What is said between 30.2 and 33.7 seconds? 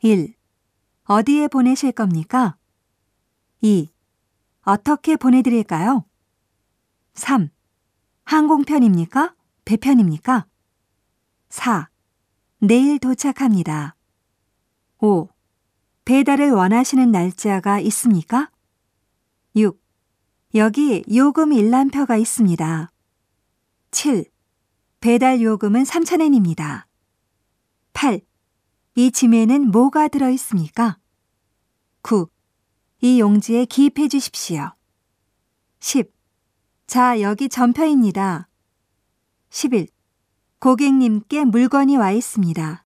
있습니까? 9. 이 용지에